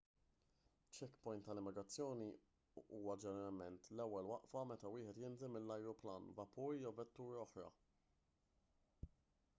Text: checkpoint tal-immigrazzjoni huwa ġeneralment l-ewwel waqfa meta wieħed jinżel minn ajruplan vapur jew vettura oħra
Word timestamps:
checkpoint 0.99 1.43
tal-immigrazzjoni 1.49 2.29
huwa 2.79 3.17
ġeneralment 3.25 3.91
l-ewwel 3.97 4.31
waqfa 4.33 4.65
meta 4.71 4.93
wieħed 4.95 5.23
jinżel 5.25 5.55
minn 5.57 5.77
ajruplan 5.79 6.35
vapur 6.41 6.75
jew 6.81 6.97
vettura 7.03 7.47
oħra 7.47 7.71